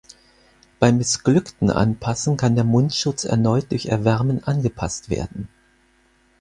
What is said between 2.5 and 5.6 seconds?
der Mundschutz erneut durch Erwärmen angepasst werden.